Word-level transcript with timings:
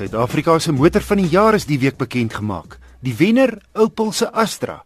Suid-Afrika 0.00 0.54
se 0.58 0.72
motor 0.72 1.02
van 1.04 1.18
die 1.20 1.28
jaar 1.28 1.52
is 1.58 1.66
die 1.68 1.76
week 1.76 1.98
bekend 2.00 2.32
gemaak. 2.32 2.78
Die 3.04 3.12
wenner, 3.18 3.50
Opel 3.76 4.14
se 4.16 4.30
Astra. 4.32 4.78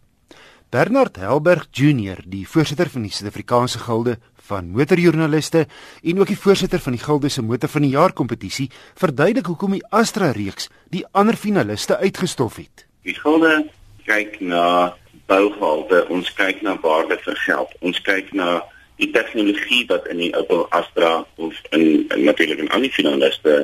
Bernard 0.75 1.15
Helberg 1.15 1.69
Junior, 1.71 2.19
die 2.27 2.41
voorsitter 2.43 2.89
van 2.91 3.05
die 3.05 3.11
Suid-Afrikaanse 3.15 3.79
Gilde 3.79 4.17
van 4.49 4.73
Motorjoernaliste 4.75 5.61
en 6.03 6.19
ook 6.19 6.33
die 6.33 6.35
voorsitter 6.35 6.83
van 6.83 6.97
die 6.97 6.99
Gilde 6.99 7.31
se 7.31 7.45
Motor 7.47 7.71
van 7.71 7.85
die 7.87 7.93
Jaar 7.93 8.11
kompetisie, 8.11 8.67
verduidelik 8.99 9.47
hoekom 9.53 9.77
die 9.77 9.85
Astra 9.87 10.33
reeks 10.35 10.67
die 10.91 11.05
ander 11.13 11.39
finaliste 11.39 11.95
uitgestof 12.01 12.59
het. 12.59 12.83
Die 13.07 13.15
Gilde 13.15 13.69
kyk 14.03 14.41
na 14.43 14.97
bougehalte, 15.31 16.03
ons 16.11 16.33
kyk 16.35 16.59
na 16.59 16.75
waarde 16.83 17.21
vir 17.23 17.39
geld. 17.45 17.71
Ons 17.79 18.03
kyk 18.03 18.35
na 18.35 18.59
die 18.99 19.13
tegnologie 19.15 19.85
wat 19.87 20.11
in 20.11 20.25
die 20.25 20.33
Opel 20.35 20.67
Astra 20.75 21.21
of 21.39 21.55
in, 21.71 22.03
in 22.03 22.27
natuurlik 22.27 22.67
in 22.67 22.71
ander 22.75 22.91
finaliste 22.91 23.57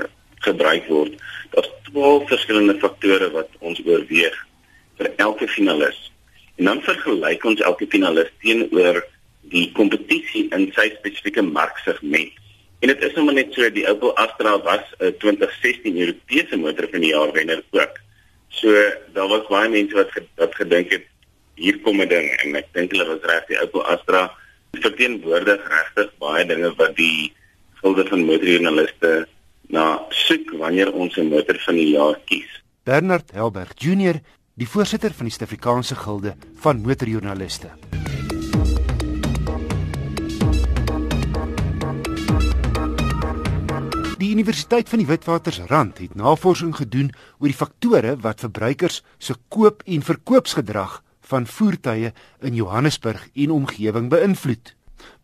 gebruik 0.46 0.88
word. 0.88 1.18
Daar's 1.54 1.70
12 1.92 2.28
verskillende 2.28 2.78
faktore 2.80 3.32
wat 3.36 3.50
ons 3.60 3.82
oorweeg 3.86 4.38
vir 4.98 5.10
elke 5.18 5.48
finalis. 5.48 6.00
En 6.56 6.70
dan 6.70 6.84
vergelyk 6.86 7.46
ons 7.46 7.64
elke 7.66 7.88
finalis 7.90 8.30
teenoor 8.44 9.02
die 9.52 9.68
kompetisie 9.78 10.48
in 10.56 10.70
sy 10.76 10.92
spesifieke 10.98 11.44
marksegment. 11.46 12.38
En 12.82 12.90
dit 12.90 13.04
is 13.06 13.14
nommer 13.18 13.36
net 13.38 13.54
so 13.54 13.68
die 13.70 13.86
Opel 13.90 14.14
Astra 14.18 14.56
was 14.66 14.86
'n 15.00 15.14
2016 15.22 15.98
Europese 15.98 16.58
motor 16.58 16.88
van 16.92 17.02
die 17.02 17.14
jaar 17.14 17.32
wenner 17.32 17.64
ook. 17.72 18.00
So 18.50 18.70
daar 19.14 19.28
was 19.28 19.48
baie 19.50 19.70
mense 19.70 19.96
wat 19.96 20.10
wat 20.36 20.56
gedink 20.56 20.92
het 20.92 21.06
hier 21.56 21.80
kom 21.80 22.02
'n 22.02 22.08
ding 22.08 22.28
en 22.44 22.56
ek 22.56 22.68
dink 22.74 22.92
hulle 22.92 23.06
was 23.06 23.30
reg 23.30 23.46
die 23.48 23.62
Opel 23.62 23.86
Astra 23.86 24.32
verteenwoordig 24.72 25.62
regtig 25.68 26.10
baie 26.18 26.46
dinge 26.46 26.74
wat 26.76 26.96
die 26.96 27.34
gilde 27.82 28.06
van 28.08 28.26
motorjoernaliste 28.26 29.28
na 29.72 30.02
soek 30.10 30.52
wanneer 30.60 30.92
ons 30.94 31.18
'n 31.18 31.30
motor 31.30 31.58
van 31.66 31.76
die 31.76 31.90
jaar 31.90 32.20
kies. 32.26 32.62
Bernard 32.84 33.32
Helberg 33.32 33.72
Junior, 33.76 34.20
die 34.56 34.68
voorsitter 34.68 35.14
van 35.14 35.26
die 35.26 35.34
Suid-Afrikaanse 35.34 35.96
Gilde 35.96 36.36
van 36.56 36.82
Motorjoernaliste. 36.82 37.70
Die 44.18 44.32
Universiteit 44.32 44.90
van 44.90 45.00
die 45.02 45.08
Witwatersrand 45.08 45.98
het 45.98 46.16
navorsing 46.16 46.76
gedoen 46.76 47.10
oor 47.40 47.48
die 47.48 47.58
faktore 47.58 48.18
wat 48.22 48.40
verbruikers 48.40 49.04
se 49.18 49.34
koop- 49.48 49.82
en 49.86 50.02
verkoopsgedrag 50.02 51.04
van 51.22 51.48
voertuie 51.48 52.12
in 52.42 52.56
Johannesburg 52.56 53.28
en 53.34 53.52
omgewing 53.52 54.10
beïnvloed. 54.10 54.76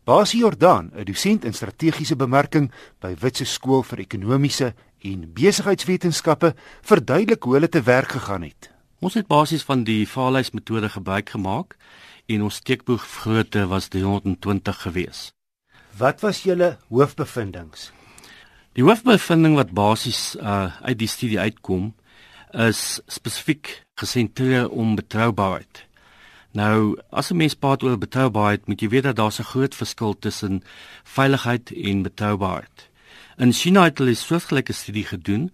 Basie 0.07 0.39
Jordaan, 0.39 0.91
'n 0.95 1.03
dosent 1.03 1.43
in 1.43 1.53
strategiese 1.53 2.15
bemarking 2.15 2.71
by 2.99 3.15
Witse 3.19 3.45
Skool 3.45 3.83
vir 3.83 3.99
Ekonomiese 3.99 4.73
en 5.03 5.33
Besigheidswetenskappe, 5.33 6.53
verduidelik 6.81 7.43
hoe 7.43 7.53
hulle 7.53 7.69
te 7.69 7.81
werk 7.81 8.07
gegaan 8.15 8.41
het. 8.41 8.71
Ons 8.99 9.13
het 9.13 9.27
basies 9.27 9.63
van 9.63 9.83
die 9.83 10.07
Fairlys 10.07 10.51
metode 10.51 10.89
gebruik 10.89 11.29
gemaak 11.29 11.75
en 12.25 12.41
ons 12.41 12.55
steekboog 12.55 13.03
grootte 13.03 13.67
was 13.67 13.87
320 13.87 14.81
gewees. 14.81 15.33
Wat 15.97 16.21
was 16.21 16.43
julle 16.43 16.77
hoofbevindinge? 16.87 17.91
Die 18.73 18.83
hoofbevinding 18.83 19.55
wat 19.55 19.71
basies 19.71 20.37
uh, 20.39 20.71
uit 20.81 20.99
die 20.99 21.07
studie 21.07 21.39
uitkom 21.39 21.95
is 22.51 23.01
spesifiek 23.07 23.83
gesentreer 23.99 24.69
om 24.69 24.95
betroubaarheid. 24.95 25.86
Nou, 26.57 26.97
as 27.09 27.29
'n 27.31 27.35
mens 27.35 27.53
praat 27.53 27.83
oor 27.83 27.97
betroubaarheid, 27.97 28.67
moet 28.67 28.81
jy 28.81 28.89
weet 28.89 29.03
dat 29.03 29.15
daar 29.15 29.35
'n 29.39 29.51
groot 29.53 29.75
verskil 29.75 30.19
tussen 30.19 30.63
veiligheid 31.03 31.71
en 31.71 32.01
betroubaarheid. 32.01 32.89
In 33.37 33.51
China 33.53 33.83
het 33.83 33.97
hulle 33.97 34.09
'n 34.11 34.15
soortgelyke 34.15 34.73
studie 34.73 35.05
gedoen 35.05 35.51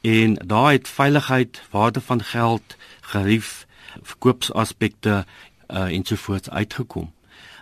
en 0.00 0.34
daar 0.34 0.72
het 0.72 0.88
veiligheid, 0.88 1.62
waarde 1.70 2.00
van 2.00 2.22
geld, 2.22 2.76
gerief, 3.00 3.66
verkoopsaspekte 4.02 5.24
uh, 5.68 5.96
ensovoorts 5.96 6.50
uitgekom. 6.50 7.12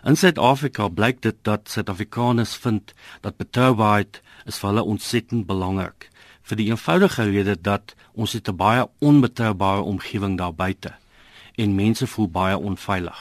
In 0.05 0.17
Suid-Afrika 0.17 0.89
blyk 0.89 1.23
dit 1.23 1.37
dat 1.43 1.71
Suid-Afrikaners 1.71 2.57
vind 2.57 2.95
dat 3.21 3.37
betroubaarheid 3.37 4.23
is 4.45 4.59
vir 4.59 4.69
hulle 4.69 4.83
ontsettend 4.83 5.47
belangrik 5.47 6.09
vir 6.43 6.57
die 6.57 6.69
eenvoudige 6.69 7.23
rede 7.23 7.61
dat 7.61 7.95
ons 8.13 8.33
het 8.33 8.49
'n 8.49 8.57
baie 8.57 8.89
onbetroubare 8.99 9.81
omgewing 9.81 10.39
daar 10.39 10.55
buite 10.55 10.93
en 11.59 11.75
mense 11.75 12.07
voel 12.07 12.29
baie 12.29 12.57
onveilig. 12.57 13.19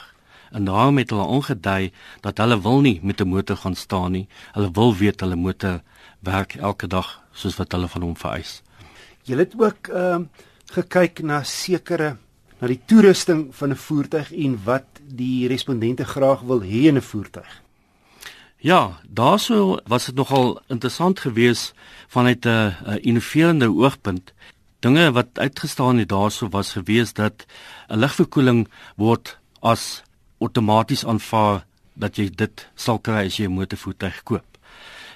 En 0.52 0.66
daarom 0.66 0.98
het 0.98 1.09
hulle 1.09 1.24
ongedui 1.24 1.92
dat 2.22 2.38
hulle 2.38 2.62
wil 2.62 2.81
nie 2.81 3.00
met 3.03 3.22
'n 3.22 3.28
motor 3.28 3.58
gaan 3.58 3.75
staan 3.75 4.12
nie. 4.12 4.28
Hulle 4.52 4.72
wil 4.72 4.96
weet 4.96 5.20
hulle 5.20 5.36
motor 5.36 5.81
werk 6.20 6.56
elke 6.56 6.88
dag 6.88 7.24
soos 7.31 7.56
wat 7.56 7.72
hulle 7.72 7.88
van 7.88 8.02
hom 8.02 8.16
vereis. 8.16 8.62
Jy 9.24 9.38
het 9.38 9.53
ook 9.58 9.88
ehm 9.88 10.22
uh, 10.22 10.28
gekyk 10.68 11.22
na 11.24 11.44
sekere 11.44 12.18
na 12.59 12.68
die 12.68 12.81
toerusting 12.86 13.56
van 13.56 13.70
'n 13.70 13.75
voertuig 13.75 14.34
en 14.34 14.59
wat 14.64 14.86
die 15.04 15.48
respondente 15.48 16.06
graag 16.06 16.42
wil 16.42 16.62
hê 16.62 16.88
in 16.88 16.98
'n 16.98 17.02
voertuig. 17.02 17.62
Ja, 18.58 19.00
daaroor 19.08 19.81
was 19.86 20.06
dit 20.06 20.16
nogal 20.16 20.62
interessant 20.68 21.19
geweest 21.19 21.74
vanuit 22.08 22.46
'n 22.46 23.00
innoverende 23.02 23.69
oogpunt 23.69 24.34
dinge 24.80 25.12
wat 25.12 25.40
uitgestaan 25.40 25.98
het 25.98 26.10
daarso 26.10 26.50
was 26.50 26.72
gewees 26.72 27.14
dat 27.14 27.46
'n 27.90 28.00
ligverkoeling 28.00 28.68
word 28.96 29.38
as 29.62 30.04
outomaties 30.40 31.06
aanvaar 31.06 31.66
dat 31.94 32.16
jy 32.18 32.30
dit 32.30 32.70
sal 32.76 33.00
kry 33.00 33.26
as 33.26 33.38
jy 33.38 33.46
'n 33.46 33.58
motorvoertuig 33.58 34.24
koop. 34.24 34.46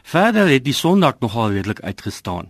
Verder 0.03 0.47
het 0.47 0.63
die 0.63 0.73
sondak 0.73 1.19
nogal 1.19 1.51
redelik 1.51 1.81
uitgestaan. 1.81 2.49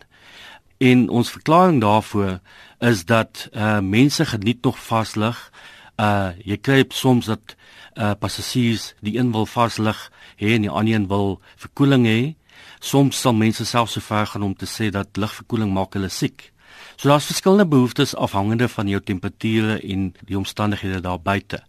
En 0.77 1.09
ons 1.09 1.31
verklaring 1.31 1.81
daarvoor 1.81 2.39
is 2.79 3.05
dat 3.05 3.49
uh 3.53 3.79
mense 3.79 4.25
geniet 4.25 4.63
nog 4.63 4.79
vaslig. 4.79 5.51
Uh 5.99 6.29
jy 6.45 6.57
kry 6.57 6.85
soms 6.89 7.25
dat 7.25 7.55
uh 7.95 8.13
passasiers 8.19 8.93
die 9.01 9.17
een 9.17 9.31
wil 9.31 9.45
vaslig 9.45 10.11
hê 10.39 10.55
en 10.55 10.61
die 10.61 10.69
ander 10.69 10.93
een 10.93 11.07
wil 11.07 11.41
verkoeling 11.55 12.05
hê. 12.05 12.35
Soms 12.79 13.19
sal 13.21 13.33
mense 13.33 13.65
selfs 13.65 13.93
so 13.93 14.01
ver 14.01 14.27
gaan 14.27 14.43
om 14.43 14.55
te 14.55 14.65
sê 14.65 14.89
dat 14.89 15.17
ligverkoeling 15.17 15.73
maak 15.73 15.93
hulle 15.93 16.09
siek. 16.09 16.51
So 16.95 17.09
daar's 17.09 17.25
verskillende 17.25 17.65
behoeftes 17.65 18.15
afhangende 18.15 18.67
van 18.69 18.87
jou 18.87 19.01
temperature 19.01 19.79
en 19.81 20.13
die 20.25 20.37
omstandighede 20.37 21.01
daar 21.01 21.21
buite. 21.21 21.63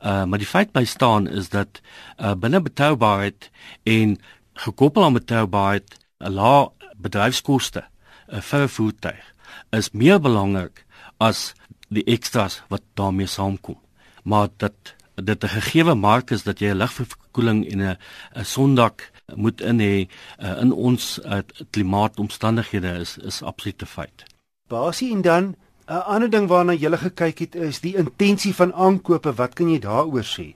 Uh 0.00 0.24
maar 0.24 0.38
die 0.38 0.46
feit 0.46 0.72
bly 0.72 0.84
staan 0.84 1.28
is 1.28 1.48
dat 1.48 1.80
uh 2.18 2.34
binne 2.34 2.62
betroubaarheid 2.62 3.50
en 3.82 4.18
gekoppel 4.54 5.04
aan 5.04 5.12
betroubaarheid 5.12 5.98
'n 6.20 6.32
lae 6.32 6.70
bedryfskoste 6.96 7.84
uh, 8.32 8.40
vir 8.40 8.62
'n 8.62 8.68
voertuig 8.68 9.24
is 9.70 9.90
meer 9.90 10.20
belangrik 10.20 10.84
as 11.18 11.54
die 11.88 12.04
ekstras 12.04 12.62
wat 12.68 12.82
daarmee 12.94 13.26
saamkom. 13.26 13.78
Maar 14.22 14.48
dat 14.56 14.94
dit 15.14 15.44
'n 15.44 15.48
gegeewe 15.48 15.94
mark 15.94 16.30
is 16.30 16.42
dat 16.42 16.58
jy 16.58 16.70
'n 16.70 16.76
ligverkoeling 16.76 17.70
en 17.72 17.80
'n 17.80 17.96
'n 18.34 18.44
sondak 18.44 19.10
moet 19.34 19.60
in 19.60 19.78
hê 19.80 20.08
uh, 20.38 20.60
in 20.60 20.72
ons 20.72 21.18
uh, 21.24 21.38
klimaatomstandighede 21.70 22.92
is 23.00 23.18
is 23.18 23.42
absolute 23.42 23.86
feit. 23.86 24.37
Basie 24.68 25.12
en 25.12 25.22
dan 25.22 25.56
'n 25.86 26.04
ander 26.04 26.30
ding 26.30 26.48
waarna 26.48 26.72
jy 26.72 26.78
gele 26.78 26.96
gekyk 26.96 27.38
het 27.38 27.54
is 27.54 27.80
die 27.80 27.96
intensie 27.96 28.54
van 28.54 28.74
aankope. 28.74 29.32
Wat 29.34 29.54
kan 29.54 29.70
jy 29.70 29.78
daaroor 29.78 30.24
sê? 30.24 30.54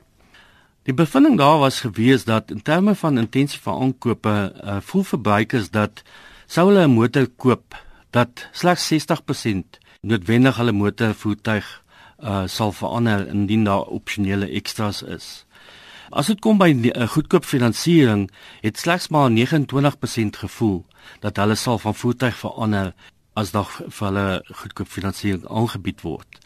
Die 0.82 0.94
bevinding 0.94 1.38
daar 1.38 1.58
was 1.58 1.80
gewees 1.80 2.24
dat 2.24 2.50
in 2.50 2.62
terme 2.62 2.94
van 2.94 3.18
intensie 3.18 3.60
van 3.60 3.80
aankope, 3.82 4.52
uh, 4.64 4.76
voel 4.80 5.02
verbruikers 5.02 5.70
dat 5.70 6.02
sou 6.46 6.68
hulle 6.68 6.86
'n 6.86 6.94
motor 6.94 7.26
koop 7.36 7.76
dat 8.10 8.48
slegs 8.52 8.86
60% 8.86 9.78
noodwendig 10.00 10.56
hulle 10.56 10.72
motorvoertuig 10.72 11.82
uh, 12.18 12.42
sal 12.46 12.72
verander 12.72 13.28
indien 13.28 13.64
daar 13.64 13.82
opsionele 13.82 14.48
ekstras 14.50 15.02
is. 15.02 15.46
As 16.10 16.26
dit 16.26 16.40
kom 16.40 16.58
by 16.58 16.72
'n 16.72 16.84
uh, 16.84 17.08
goedkoop 17.08 17.44
finansiering, 17.44 18.30
het 18.60 18.78
slegs 18.78 19.08
maar 19.08 19.30
29% 19.30 20.36
gevoel 20.36 20.84
dat 21.20 21.36
hulle 21.36 21.54
sal 21.54 21.78
van 21.78 21.94
voertuig 21.94 22.36
verander 22.36 22.94
as 23.34 23.50
daar 23.50 23.68
vir 23.88 24.06
hulle 24.06 24.26
goedkoop 24.52 24.88
finansiering 24.88 25.46
aangebied 25.48 26.00
word. 26.00 26.38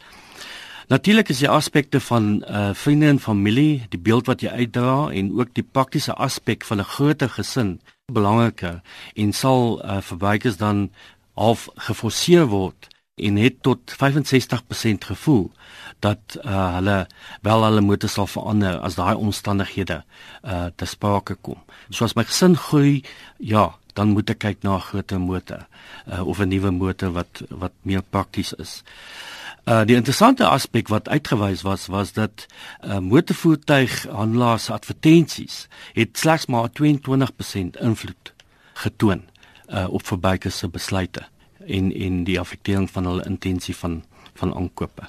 Natuurlik 0.87 1.29
is 1.29 1.41
die 1.43 1.49
aspekte 1.51 1.99
van 1.99 2.43
uh 2.47 2.69
vriende 2.73 3.07
en 3.07 3.19
familie, 3.19 3.85
die 3.89 3.99
beeld 3.99 4.27
wat 4.27 4.41
jy 4.41 4.49
uitdra 4.49 5.09
en 5.11 5.33
ook 5.35 5.51
die 5.53 5.63
praktiese 5.63 6.13
aspek 6.13 6.63
van 6.63 6.79
'n 6.79 6.91
groter 6.95 7.29
gesin 7.29 7.81
belangriker 8.11 8.81
en 9.15 9.33
sal 9.33 9.83
uh 9.83 9.97
verbruikers 10.01 10.57
dan 10.57 10.89
half 11.33 11.67
geforseer 11.75 12.45
word 12.45 12.87
en 13.15 13.35
het 13.35 13.61
tot 13.61 13.79
65% 13.91 15.09
gevoel 15.09 15.51
dat 15.99 16.37
uh, 16.45 16.73
hulle 16.73 17.07
wel 17.41 17.63
hulle 17.63 17.81
motor 17.81 18.09
sal 18.09 18.27
verander 18.27 18.79
as 18.79 18.95
daai 18.95 19.15
omstandighede 19.15 20.03
uh 20.45 20.65
te 20.75 20.85
sprake 20.85 21.35
kom. 21.41 21.57
So 21.89 22.05
as 22.05 22.13
my 22.13 22.23
gesin 22.23 22.55
groei, 22.57 23.03
ja, 23.37 23.75
dan 23.97 24.13
moet 24.13 24.29
ek 24.33 24.39
kyk 24.45 24.63
na 24.63 24.77
'n 24.77 24.87
groter 24.89 25.19
motor 25.19 25.65
uh, 26.07 26.21
of 26.21 26.39
'n 26.39 26.49
nuwe 26.53 26.71
motor 26.71 27.11
wat 27.11 27.41
wat 27.49 27.73
meer 27.81 28.01
prakties 28.01 28.53
is. 28.53 28.83
Uh 29.67 29.83
die 29.83 29.95
interessante 29.95 30.45
aspek 30.47 30.87
wat 30.87 31.09
uitgewys 31.09 31.61
was 31.61 31.87
was 31.87 32.13
dat 32.13 32.45
uh 32.83 32.99
motorvoertuig 32.99 34.05
handelaars 34.07 34.69
advertensies 34.69 35.67
het 35.93 36.17
slegs 36.17 36.45
maar 36.45 36.69
22% 36.69 37.81
invloed 37.81 38.33
getoon 38.73 39.25
uh 39.69 39.87
op 39.89 40.05
verbruikers 40.05 40.57
se 40.57 40.67
besluite. 40.69 41.25
en 41.67 41.91
en 41.93 42.23
die 42.23 42.39
affektering 42.39 42.89
van 42.91 43.05
hulle 43.09 43.25
intensie 43.27 43.75
van 43.75 44.03
van 44.37 44.53
aankope. 44.53 45.07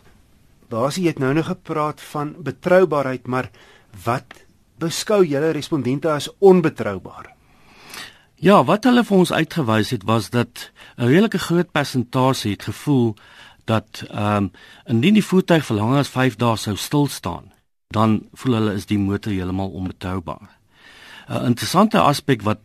Basie 0.73 1.07
het 1.07 1.19
nou 1.19 1.35
nog 1.35 1.47
gepraat 1.47 2.01
van 2.01 2.35
betroubaarheid, 2.39 3.27
maar 3.27 3.51
wat 4.05 4.45
beskou 4.81 5.25
julle 5.27 5.51
respondente 5.51 6.11
as 6.11 6.31
onbetroubaar? 6.39 7.35
Ja, 8.39 8.61
wat 8.65 8.85
hulle 8.87 9.03
vir 9.03 9.17
ons 9.17 9.33
uitgewys 9.35 9.89
het 9.91 10.05
was 10.07 10.31
dat 10.31 10.71
'n 10.97 11.11
redelike 11.11 11.39
groot 11.39 11.71
persentasie 11.71 12.53
het 12.53 12.63
gevoel 12.63 13.17
dat 13.65 14.05
ehm 14.11 14.37
um, 14.37 14.53
indien 14.85 15.15
die 15.15 15.25
voertuig 15.25 15.65
vir 15.67 15.77
langer 15.77 15.99
as 15.99 16.09
5 16.09 16.37
dae 16.37 16.57
sou 16.57 16.77
stil 16.77 17.07
staan, 17.07 17.53
dan 17.89 18.29
voel 18.33 18.55
hulle 18.55 18.75
is 18.75 18.87
die 18.87 18.99
motor 18.99 19.33
heeltemal 19.33 19.71
onbetroubaar. 19.71 20.59
'n 21.29 21.45
Interessante 21.45 22.01
aspek 22.01 22.43
wat 22.43 22.61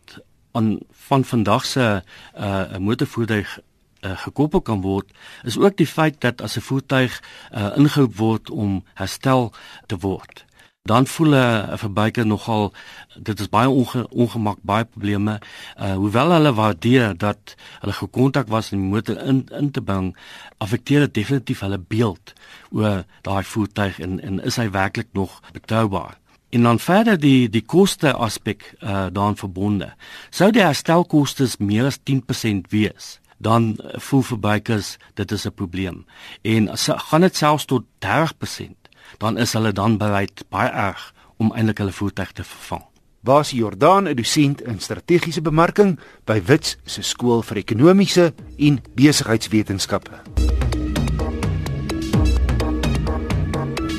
aan 0.52 0.80
van 0.92 1.24
vandag 1.24 1.66
se 1.66 2.04
'n 2.38 2.44
uh, 2.44 2.78
motorvoertuig 2.78 3.60
uh, 4.02 4.18
gekoppel 4.18 4.62
kan 4.62 4.82
word, 4.82 5.12
is 5.44 5.58
ook 5.58 5.78
die 5.78 5.88
feit 5.88 6.22
dat 6.22 6.42
as 6.42 6.56
'n 6.58 6.62
voertuig 6.62 7.22
uh, 7.52 7.78
ingeroep 7.78 8.16
word 8.16 8.50
om 8.50 8.84
herstel 8.94 9.54
te 9.86 9.98
word, 9.98 10.46
dan 10.84 11.08
voel 11.08 11.36
'n 11.36 11.78
verbruiker 11.78 12.26
nogal 12.26 12.74
dit 13.16 13.40
is 13.40 13.50
baie 13.50 13.70
onge, 13.70 14.08
ongemak, 14.10 14.58
baie 14.62 14.86
probleme. 14.86 15.40
Uh 15.80 15.94
hoewel 15.94 16.32
hulle 16.32 16.54
waardeer 16.54 17.18
dat 17.18 17.56
hulle 17.80 17.94
gekontak 17.94 18.48
was 18.48 18.72
om 18.72 18.80
die 18.80 18.90
motor 18.90 19.18
in 19.18 19.48
in 19.52 19.72
te 19.72 19.82
bring, 19.82 20.18
affekteer 20.58 21.00
dit 21.00 21.14
definitief 21.14 21.60
hulle 21.60 21.80
beeld 21.80 22.34
oor 22.72 23.06
daai 23.22 23.44
voertuig 23.44 24.00
en 24.00 24.20
en 24.20 24.44
is 24.44 24.56
hy 24.56 24.70
werklik 24.70 25.08
nog 25.14 25.40
betroubaar? 25.52 26.20
En 26.50 26.64
dan 26.64 26.80
verder 26.80 27.20
die 27.20 27.50
die 27.50 27.66
koste 27.66 28.14
aspek 28.14 28.74
uh 28.82 29.08
daaraan 29.12 29.38
verbonde. 29.38 29.94
Sou 30.30 30.52
die 30.52 30.64
herstelkoste 30.64 31.48
meer 31.60 31.86
as 31.86 32.00
10% 32.04 32.68
wees, 32.70 33.20
dan 33.38 33.80
voel 33.96 34.22
verbruikers 34.22 34.98
dit 35.14 35.32
is 35.32 35.46
'n 35.46 35.54
probleem. 35.54 36.06
En 36.42 36.70
as 36.70 36.90
gaan 36.92 37.22
dit 37.22 37.36
selfs 37.36 37.66
tot 37.66 37.84
30% 38.00 38.83
dan 39.18 39.38
is 39.38 39.54
hulle 39.54 39.72
dan 39.72 39.98
bereid 39.98 40.44
baie 40.50 40.70
erg 40.70 41.14
om 41.38 41.52
eintlik 41.52 41.78
hulle 41.78 41.92
voertuig 41.92 42.32
te 42.32 42.44
vervang. 42.44 42.84
Is 43.24 43.52
Jordaan 43.52 44.08
'n 44.08 44.16
dosent 44.16 44.62
in 44.62 44.80
strategiese 44.80 45.42
bemarking 45.42 46.00
by 46.26 46.42
Wits 46.46 46.78
se 46.86 47.02
skool 47.02 47.42
vir 47.42 47.58
ekonomiese 47.58 48.34
en 48.58 48.82
besigheidswetenskappe. 48.96 50.20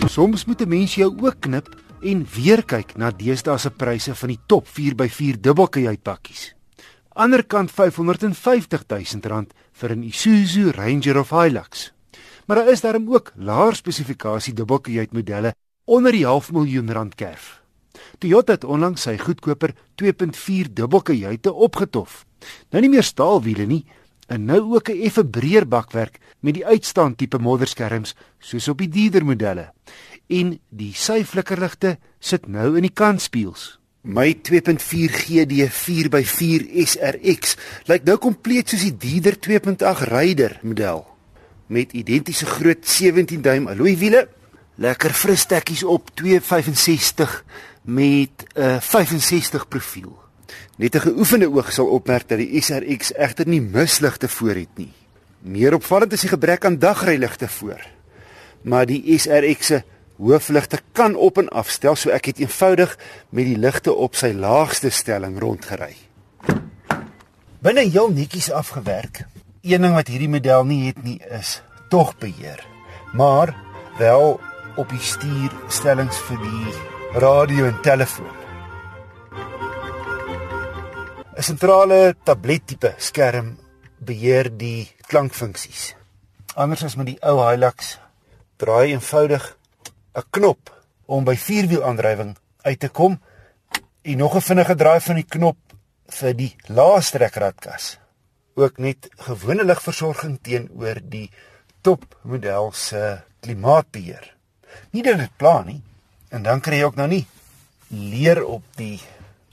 Soms 0.08 0.44
moet 0.44 0.60
'n 0.60 0.68
mens 0.68 0.94
jou 0.94 1.16
ook 1.20 1.40
knip 1.40 1.68
en 2.02 2.26
weer 2.34 2.62
kyk 2.62 2.96
na 2.96 3.10
deesdae 3.10 3.58
se 3.58 3.70
pryse 3.70 4.14
van 4.14 4.28
die 4.28 4.40
top 4.46 4.66
4x4 4.68 5.40
dubbelkajuitpakkies. 5.40 6.54
Anderkant 7.14 7.70
R550 7.70 8.84
000 8.88 9.46
vir 9.72 9.90
'n 9.96 10.02
Isuzu 10.02 10.70
Ranger 10.70 11.18
of 11.18 11.30
Hilux. 11.30 11.93
Maar 12.46 12.56
daar 12.56 12.72
is 12.72 12.80
daarom 12.80 13.12
ook 13.12 13.32
laer 13.36 13.74
spesifikasie 13.74 14.54
dubbelkajuit 14.54 15.12
modelle 15.12 15.54
onder 15.84 16.12
die 16.12 16.26
half 16.26 16.52
miljoen 16.52 16.92
rand 16.92 17.14
kerf. 17.14 17.62
Toyota 18.18 18.52
het 18.52 18.64
onlangs 18.64 19.02
sy 19.02 19.16
goedkoper 19.18 19.74
2.4 20.02 20.72
dubbelkajuite 20.72 21.52
opgetof. 21.52 22.24
Nou 22.70 22.82
nie 22.82 22.90
meer 22.90 23.06
staalwiele 23.06 23.66
nie, 23.66 23.84
en 24.26 24.44
nou 24.44 24.74
ook 24.74 24.88
'n 24.88 25.00
effe 25.00 25.26
breër 25.26 25.68
bakwerk 25.68 26.18
met 26.40 26.54
die 26.54 26.66
uitstaand 26.66 27.18
tipe 27.18 27.38
modderskerms 27.38 28.14
soos 28.38 28.68
op 28.68 28.78
die 28.78 28.88
dierder 28.88 29.24
modelle. 29.24 29.72
En 30.26 30.60
die 30.68 30.92
syflikkerligte 30.94 31.98
sit 32.18 32.46
nou 32.46 32.76
in 32.76 32.82
die 32.82 32.92
kantspieëls. 32.92 33.78
My 34.00 34.34
2.4 34.42 35.12
GD 35.12 35.68
4x4 35.68 36.84
SRX 36.84 37.56
lyk 37.84 38.04
nou 38.04 38.16
kompleet 38.16 38.68
soos 38.68 38.80
die 38.80 38.96
dierder 38.96 39.36
2.8 39.38 40.08
Raider 40.08 40.58
model 40.62 41.13
met 41.66 41.92
identiese 41.92 42.46
groot 42.46 42.88
17 42.88 43.42
duim 43.42 43.68
alloy 43.68 43.96
wiele, 43.98 44.28
lekker 44.74 45.14
fris 45.14 45.40
stekkies 45.40 45.84
op 45.84 46.10
265 46.14 47.44
met 47.82 48.44
'n 48.54 48.60
uh, 48.60 48.80
65 48.80 49.68
profiel. 49.68 50.18
Net 50.76 50.94
'n 50.94 51.00
geoefende 51.00 51.50
oog 51.50 51.72
sal 51.72 51.86
opmerk 51.86 52.28
dat 52.28 52.38
die 52.38 52.60
SRX 52.60 53.14
egter 53.14 53.48
nie 53.48 53.60
misligte 53.60 54.28
voor 54.28 54.54
het 54.54 54.74
nie. 54.74 54.92
Meer 55.38 55.74
opvallend 55.74 56.12
is 56.12 56.20
die 56.20 56.28
gebrek 56.28 56.64
aan 56.64 56.78
dagryligte 56.78 57.48
voor. 57.48 57.86
Maar 58.62 58.86
die 58.86 59.18
SRX 59.18 59.66
se 59.66 59.82
hoofligte 60.16 60.78
kan 60.92 61.14
op 61.16 61.38
en 61.38 61.48
afstel, 61.48 61.96
so 61.96 62.10
ek 62.10 62.24
het 62.24 62.38
eenvoudig 62.38 62.98
met 63.28 63.44
die 63.44 63.58
ligte 63.58 63.92
op 63.92 64.14
sy 64.14 64.32
laagste 64.32 64.90
stelling 64.90 65.38
rondgery. 65.38 65.96
Binne 67.58 67.80
heel 67.80 68.10
netjies 68.12 68.50
afgewerk 68.50 69.24
een 69.64 69.80
ding 69.80 69.94
wat 69.96 70.10
hierdie 70.12 70.28
model 70.28 70.66
nie 70.68 70.82
het 70.90 70.98
nie 71.02 71.18
is 71.32 71.62
tog 71.88 72.12
beheer. 72.20 72.60
Maar 73.16 73.54
wel 73.98 74.40
op 74.76 74.90
die 74.92 75.00
stuurstellings 75.00 76.18
vir 76.28 76.42
die 76.42 76.74
radio 77.22 77.68
en 77.70 77.80
telefoon. 77.80 78.34
'n 81.34 81.42
Sentrale 81.42 82.14
tablettipe 82.22 82.94
skerm 82.96 83.56
beheer 83.98 84.52
die 84.52 84.92
klankfunksies. 85.08 85.94
Anders 86.54 86.84
as 86.84 86.96
met 86.96 87.06
die 87.06 87.18
ou 87.22 87.40
Hilux 87.40 87.98
draai 88.56 88.92
eenvoudig 88.92 89.56
'n 90.14 90.28
knop 90.30 90.70
om 91.06 91.24
by 91.24 91.36
vierwielaandrywing 91.36 92.36
uit 92.62 92.80
te 92.80 92.88
kom 92.88 93.20
en 94.02 94.16
nog 94.16 94.36
'n 94.36 94.40
vinnige 94.40 94.74
draai 94.74 95.00
van 95.00 95.14
die 95.14 95.28
knop 95.28 95.56
vir 96.06 96.34
die 96.36 96.56
laaste 96.66 97.18
rekradkas 97.18 98.03
ook 98.54 98.78
net 98.78 99.08
gewone 99.26 99.64
ligversorging 99.64 100.38
teenoor 100.42 101.00
die 101.02 101.30
topmodel 101.82 102.72
se 102.72 103.20
klimaatbeheer. 103.40 104.30
Nie 104.90 105.02
dat 105.02 105.18
dit 105.18 105.36
pla 105.36 105.62
nie. 105.62 105.80
En 106.28 106.42
dan 106.42 106.60
kry 106.60 106.80
jy 106.80 106.88
ook 106.88 106.98
nou 106.98 107.08
nie 107.10 107.24
leer 107.88 108.42
op 108.44 108.64
die 108.78 109.00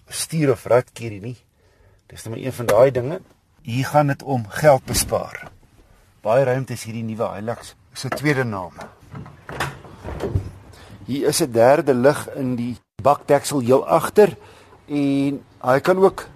stuur 0.10 0.54
of 0.56 0.66
ratkierie 0.66 1.22
nie. 1.22 1.38
Dis 2.10 2.26
net 2.26 2.42
een 2.42 2.54
van 2.54 2.70
daai 2.70 2.92
dinge. 2.92 3.20
Hier 3.62 3.86
gaan 3.86 4.08
dit 4.08 4.24
om 4.24 4.48
geld 4.50 4.86
bespaar. 4.86 5.52
Baie 6.22 6.46
ruimte 6.46 6.74
is 6.74 6.84
hierdie 6.86 7.06
nuwe 7.06 7.28
Hilux 7.36 7.76
se 7.94 8.10
tweede 8.10 8.44
naam. 8.44 8.74
Hier 11.06 11.28
is 11.28 11.42
'n 11.42 11.52
derde 11.52 11.94
lig 11.94 12.30
in 12.36 12.56
die 12.56 12.78
bakdeksel 13.02 13.60
heel 13.60 13.88
agter 13.88 14.38
en 14.88 15.44
hy 15.62 15.80
kan 15.80 15.98
ook 15.98 16.28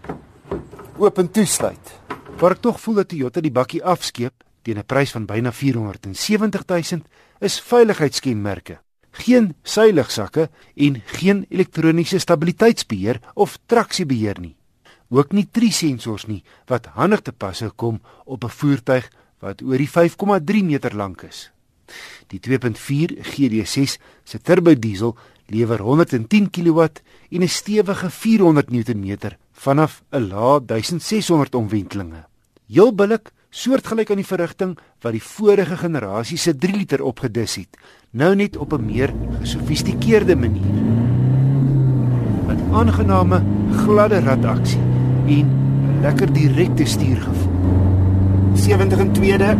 oop 0.97 1.17
en 1.19 1.27
toesluit. 1.31 1.91
Waar 2.39 2.55
ek 2.55 2.61
tog 2.63 2.79
voel 2.79 3.01
dat 3.01 3.09
Toyota 3.11 3.41
die 3.43 3.51
bakkie 3.51 3.83
afskeep 3.83 4.43
teen 4.63 4.79
'n 4.79 4.87
prys 4.87 5.11
van 5.11 5.25
byna 5.25 5.51
470 5.51 6.65
000 6.65 7.01
is 7.39 7.59
veiligheidskenmerke. 7.59 8.79
Geen 9.11 9.55
seiligsakke 9.63 10.49
en 10.75 11.01
geen 11.05 11.45
elektroniese 11.49 12.19
stabiliteitsbeheer 12.19 13.19
of 13.33 13.57
traksiebeheer 13.65 14.39
nie. 14.39 14.55
Ook 15.09 15.31
nie 15.31 15.47
drie 15.51 15.71
sensors 15.71 16.25
nie 16.25 16.43
wat 16.65 16.85
handig 16.85 17.21
te 17.21 17.31
pas 17.31 17.63
kom 17.75 18.01
op 18.25 18.43
'n 18.43 18.49
voertuig 18.49 19.11
wat 19.39 19.61
oor 19.61 19.77
die 19.77 19.89
5,3 19.89 20.63
meter 20.63 20.95
lank 20.95 21.21
is. 21.21 21.51
Die 22.27 22.39
2.4 22.39 23.19
GD6 23.21 23.97
se 24.23 24.39
turbo 24.41 24.73
diesel 24.73 25.17
lewer 25.47 25.79
110 25.79 26.49
kW 26.49 26.79
en 27.29 27.41
'n 27.41 27.47
stewige 27.47 28.09
400 28.09 28.69
Nm 28.69 29.35
vanaf 29.55 30.03
'n 30.11 30.27
lae 30.27 30.59
1600 30.65 31.55
omwentelinge. 31.55 32.25
Heel 32.67 32.93
billik, 32.95 33.31
soortgelyk 33.49 34.09
aan 34.09 34.19
die 34.19 34.27
verrigting 34.27 34.77
wat 35.01 35.11
die 35.11 35.23
vorige 35.23 35.77
generasie 35.77 36.37
se 36.37 36.55
3 36.57 36.75
liter 36.75 37.03
opgedis 37.03 37.55
het, 37.55 37.77
nou 38.11 38.35
net 38.35 38.57
op 38.57 38.73
'n 38.73 38.85
meer 38.85 39.13
gesofistikeerde 39.39 40.35
manier. 40.35 40.71
'n 42.47 42.73
Aangename, 42.73 43.43
gladde 43.71 44.19
rataksie 44.19 44.81
en 45.27 45.45
'n 45.47 46.01
lekker 46.01 46.33
direkte 46.33 46.85
stuurgevoel. 46.85 47.53
70 48.53 48.99
in 48.99 49.11
tweede. 49.11 49.57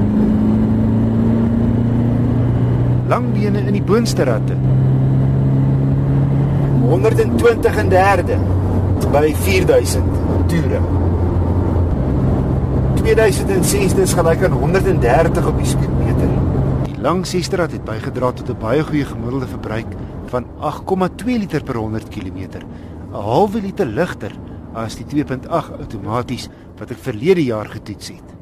Langbene 3.08 3.60
in 3.60 3.74
die 3.74 3.84
boonste 3.84 4.24
ratte. 4.24 4.56
120 6.89 7.77
in 7.77 7.89
derde 7.89 8.38
by 9.12 9.34
4000 9.36 10.04
toere. 10.48 10.80
2006 12.96 13.94
is 14.01 14.13
gelyk 14.13 14.44
aan 14.44 14.51
130 14.51 15.48
op 15.48 15.58
die 15.58 15.68
speedometer. 15.70 16.30
Die 16.86 17.01
lang 17.01 17.25
sesterrad 17.25 17.72
het 17.72 17.84
bygedra 17.86 18.32
tot 18.32 18.50
'n 18.50 18.58
baie 18.60 18.84
goeie 18.84 19.06
gemiddelde 19.06 19.48
verbruik 19.48 19.88
van 20.25 20.46
8,2 20.60 21.25
liter 21.25 21.63
per 21.63 21.75
100 21.75 22.10
km. 22.10 22.38
'n 22.38 22.63
halwe 23.12 23.62
liter 23.62 23.86
ligter 23.86 24.32
as 24.74 24.96
die 24.96 25.06
2.8 25.06 25.72
outomaties 25.80 26.50
wat 26.77 26.92
ek 26.92 26.98
verlede 26.98 27.44
jaar 27.44 27.65
getoets 27.65 28.08
het. 28.08 28.36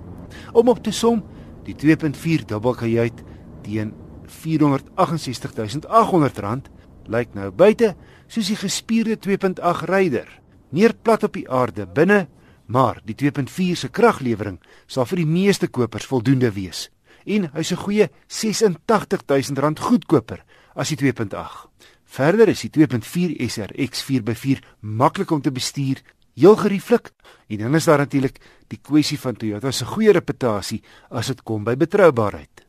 Om 0.54 0.68
op 0.68 0.84
te 0.84 0.92
som, 0.92 1.24
die 1.64 1.76
2.4 1.76 2.46
dubbelkajuit 2.46 3.24
teen 3.62 3.94
468800 4.26 6.38
rand 6.38 6.70
lyk 7.06 7.28
nou 7.34 7.52
buite 7.52 7.96
soos 8.34 8.50
die 8.50 8.58
gespierde 8.58 9.20
2.8 9.22 9.86
ryder. 9.86 10.30
Meer 10.74 10.94
plat 10.94 11.24
op 11.24 11.38
die 11.38 11.46
aarde 11.50 11.86
binne 11.86 12.26
Maar 12.66 13.02
die 13.04 13.16
2.4 13.16 13.76
se 13.76 13.90
kraglewering 13.90 14.60
sal 14.88 15.08
vir 15.10 15.24
die 15.24 15.30
meeste 15.30 15.68
kopers 15.68 16.08
voldoende 16.08 16.52
wees 16.56 16.90
en 17.24 17.50
hy's 17.54 17.72
'n 17.72 17.84
goeie 17.86 18.10
R86000 18.28 19.80
goedkoper 19.80 20.44
as 20.76 20.90
die 20.90 20.98
2.8. 20.98 21.70
Verder 22.04 22.50
is 22.50 22.62
die 22.62 22.70
2.4 22.70 23.40
SRX 23.48 24.04
4x4 24.04 24.60
maklik 24.82 25.32
om 25.32 25.42
te 25.42 25.52
bestuur, 25.52 26.02
heel 26.36 26.56
gerieflik 26.56 27.12
en 27.48 27.58
dan 27.58 27.76
is 27.76 27.86
daar 27.86 27.98
natuurlik 27.98 28.40
die 28.68 28.80
kwessie 28.82 29.20
van 29.20 29.36
Toyota 29.36 29.72
se 29.72 29.86
goeie 29.86 30.12
reputasie 30.12 30.84
as 31.10 31.28
dit 31.28 31.44
kom 31.44 31.64
by 31.64 31.76
betroubaarheid. 31.76 32.66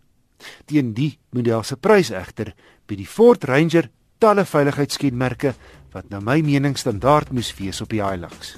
Teen 0.67 0.93
die 0.93 1.19
model 1.31 1.63
se 1.63 1.77
prys 1.77 2.11
egter 2.11 2.55
by 2.87 2.95
die 2.95 3.07
Ford 3.07 3.45
Ranger 3.45 3.91
talle 4.25 4.45
veiligheidskenmerke 4.49 5.53
wat 5.93 6.09
na 6.09 6.21
my 6.25 6.41
mening 6.41 6.79
standaard 6.81 7.33
moes 7.37 7.53
wees 7.59 7.83
op 7.85 7.93
die 7.93 8.03
Hilux. 8.03 8.57